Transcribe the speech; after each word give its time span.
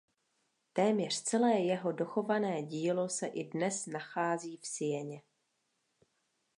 Téměř 0.73 1.21
celé 1.21 1.59
jeho 1.59 1.91
dochované 1.91 2.63
dílo 2.63 3.09
se 3.09 3.27
i 3.27 3.43
dnes 3.43 3.87
nachází 3.87 4.57
v 4.57 4.67
Sieně. 4.67 5.21